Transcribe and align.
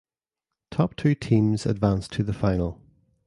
Top 0.71 0.95
two 0.95 1.13
teams 1.13 1.67
advance 1.67 2.07
to 2.07 2.23
the 2.23 2.33
Final. 2.33 2.81